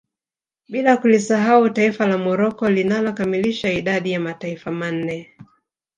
[0.67, 5.37] Bila kulisahau taifa la Morocco linalo kamilisha idadi ya mataifa manne